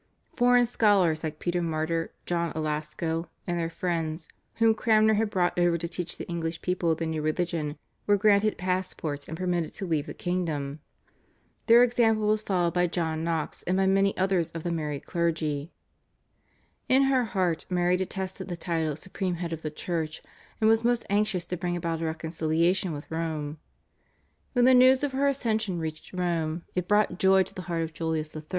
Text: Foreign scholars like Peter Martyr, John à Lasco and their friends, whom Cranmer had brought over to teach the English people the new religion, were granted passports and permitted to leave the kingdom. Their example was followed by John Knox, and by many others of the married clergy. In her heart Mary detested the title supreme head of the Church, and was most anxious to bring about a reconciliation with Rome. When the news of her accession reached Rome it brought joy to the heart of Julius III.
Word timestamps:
Foreign 0.33 0.65
scholars 0.65 1.23
like 1.23 1.37
Peter 1.37 1.61
Martyr, 1.61 2.11
John 2.25 2.51
à 2.53 2.55
Lasco 2.57 3.27
and 3.45 3.59
their 3.59 3.69
friends, 3.69 4.27
whom 4.55 4.73
Cranmer 4.73 5.13
had 5.13 5.29
brought 5.29 5.59
over 5.59 5.77
to 5.77 5.87
teach 5.87 6.17
the 6.17 6.27
English 6.27 6.63
people 6.63 6.95
the 6.95 7.05
new 7.05 7.21
religion, 7.21 7.77
were 8.07 8.17
granted 8.17 8.57
passports 8.57 9.27
and 9.29 9.37
permitted 9.37 9.75
to 9.75 9.85
leave 9.85 10.07
the 10.07 10.15
kingdom. 10.15 10.79
Their 11.67 11.83
example 11.83 12.27
was 12.29 12.41
followed 12.41 12.73
by 12.73 12.87
John 12.87 13.23
Knox, 13.23 13.61
and 13.61 13.77
by 13.77 13.85
many 13.85 14.17
others 14.17 14.49
of 14.49 14.63
the 14.63 14.71
married 14.71 15.05
clergy. 15.05 15.71
In 16.89 17.03
her 17.03 17.25
heart 17.25 17.67
Mary 17.69 17.95
detested 17.95 18.47
the 18.47 18.57
title 18.57 18.95
supreme 18.95 19.35
head 19.35 19.53
of 19.53 19.61
the 19.61 19.69
Church, 19.69 20.23
and 20.59 20.67
was 20.67 20.83
most 20.83 21.05
anxious 21.11 21.45
to 21.45 21.57
bring 21.57 21.75
about 21.75 22.01
a 22.01 22.05
reconciliation 22.05 22.91
with 22.91 23.11
Rome. 23.11 23.59
When 24.53 24.65
the 24.65 24.73
news 24.73 25.03
of 25.03 25.11
her 25.11 25.27
accession 25.27 25.77
reached 25.77 26.11
Rome 26.11 26.63
it 26.73 26.87
brought 26.87 27.19
joy 27.19 27.43
to 27.43 27.53
the 27.53 27.61
heart 27.69 27.83
of 27.83 27.93
Julius 27.93 28.35
III. 28.35 28.41